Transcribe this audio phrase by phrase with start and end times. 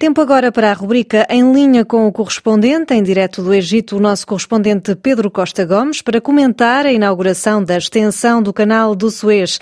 [0.00, 4.00] Tempo agora para a rubrica Em Linha com o Correspondente, em direto do Egito, o
[4.00, 9.60] nosso correspondente Pedro Costa Gomes, para comentar a inauguração da extensão do canal do Suez.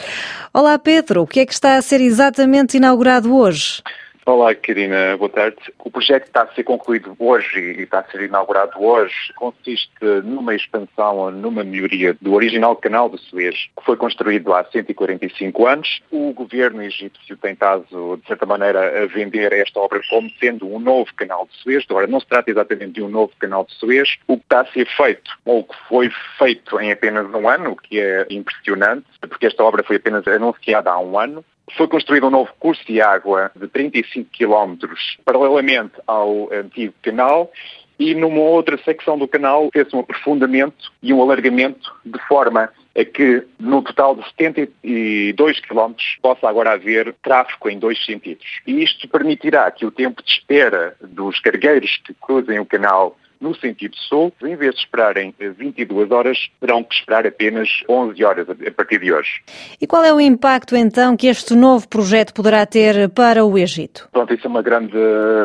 [0.54, 3.82] Olá Pedro, o que é que está a ser exatamente inaugurado hoje?
[4.30, 5.56] Olá, Karina, boa tarde.
[5.79, 9.33] O projeto está a ser concluído hoje e está a ser inaugurado hoje.
[9.35, 15.67] Consiste numa expansão, numa melhoria do original canal do Suez, que foi construído há 145
[15.67, 16.02] anos.
[16.10, 20.79] O governo egípcio tem estado, de certa maneira, a vender esta obra como sendo um
[20.79, 21.87] novo canal de Suez.
[21.88, 24.18] Agora, não se trata exatamente de um novo canal de Suez.
[24.26, 27.70] O que está a ser feito, ou o que foi feito em apenas um ano,
[27.70, 31.42] o que é impressionante, porque esta obra foi apenas anunciada há um ano,
[31.77, 37.50] foi construído um novo curso de água de 35 quilómetros, paralelamente ao antigo canal,
[37.98, 43.04] e numa outra secção do canal fez um aprofundamento e um alargamento de forma a
[43.04, 48.46] que no total de 72 quilómetros possa agora haver tráfego em dois sentidos.
[48.66, 53.55] E isto permitirá que o tempo de espera dos cargueiros que cruzem o canal no
[53.55, 58.71] sentido sul, em vez de esperarem 22 horas, terão que esperar apenas 11 horas a
[58.73, 59.43] partir de hoje.
[59.80, 64.09] E qual é o impacto então que este novo projeto poderá ter para o Egito?
[64.12, 64.99] Pronto, isso é uma grande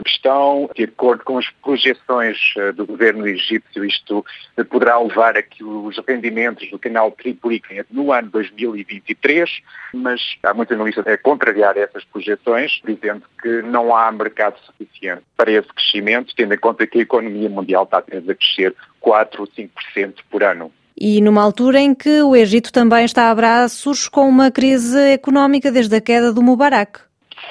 [0.04, 0.70] questão.
[0.76, 4.26] De acordo com as projeções eh, do governo egípcio, isto
[4.70, 9.62] poderá levar a que os rendimentos do canal tripliquem no ano 2023,
[9.94, 15.52] mas há muitos analistas a contrariar essas projeções, dizendo que não há mercado suficiente para
[15.52, 19.48] esse crescimento, tendo em conta que a economia mundial está apenas a crescer 4 ou
[19.48, 20.72] 5% por ano.
[20.98, 25.72] E numa altura em que o Egito também está a braços com uma crise económica
[25.72, 27.00] desde a queda do Mubarak.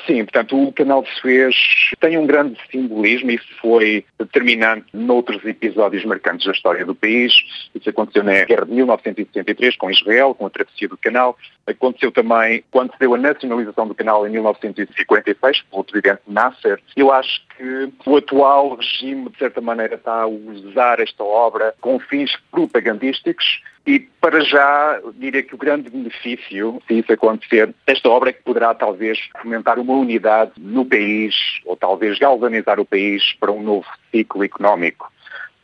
[0.06, 1.55] Sim, portanto, o canal de Suez
[2.00, 7.33] tem um grande simbolismo e foi determinante noutros episódios marcantes da história do país.
[7.75, 11.36] Isso aconteceu na guerra de 1973 com Israel, com a travessia do canal.
[11.66, 16.80] Aconteceu também quando se deu a nacionalização do canal em 1956 pelo presidente Nasser.
[16.97, 21.98] Eu acho que o atual regime, de certa maneira, está a usar esta obra com
[22.00, 28.31] fins propagandísticos e para já diria que o grande benefício, se isso acontecer, desta obra
[28.31, 33.53] é que poderá talvez fomentar uma unidade no país ou talvez galvanizar o país para
[33.53, 35.10] um novo ciclo económico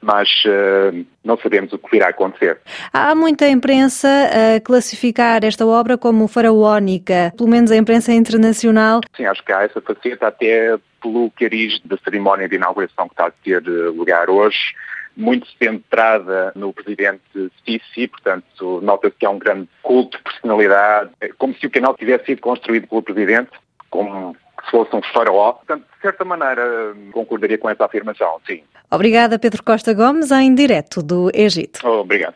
[0.01, 2.59] mas uh, não sabemos o que virá a acontecer.
[2.93, 9.01] Há muita imprensa a classificar esta obra como faraónica, pelo menos a imprensa internacional.
[9.17, 13.27] Sim, acho que há essa faceta até pelo cariz da cerimónia de inauguração que está
[13.27, 14.75] a ter eh, lugar hoje
[15.17, 21.29] muito centrada no presidente Sisi, portanto, nota-se que há um grande culto de personalidade, é
[21.37, 23.51] como se o canal tivesse sido construído pelo presidente,
[23.91, 25.53] como se fosse um faraó.
[25.53, 28.63] Portanto, de certa maneira, concordaria com essa afirmação, sim.
[28.91, 31.87] Obrigada, Pedro Costa Gomes, em direto do Egito.
[31.87, 32.35] Obrigado.